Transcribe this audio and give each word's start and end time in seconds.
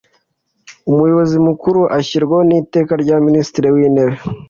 Umuyobozi 0.91 1.35
Mukuru 1.47 1.81
ashyirwaho 1.97 2.43
n’iteka 2.49 2.93
rya 3.03 3.17
Minisitiri 3.25 3.67
w’Intebe 3.75 4.15